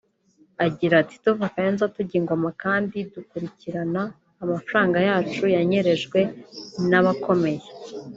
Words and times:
Agira 0.65 0.93
ati 1.03 1.15
“Tuva 1.23 1.51
Kayonza 1.53 1.85
tujya 1.95 2.15
i 2.19 2.23
Ngoma 2.23 2.49
kandi 2.63 2.97
dukurikirana 3.13 4.03
amafaranga 4.43 4.97
yacu 5.07 5.43
yanyerejwe 5.55 6.19
n’abakomeye 6.89 7.63